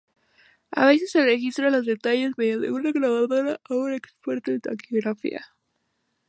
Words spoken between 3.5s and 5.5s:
o un experto en taquigrafía.